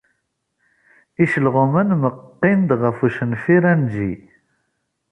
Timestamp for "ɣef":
2.83-2.97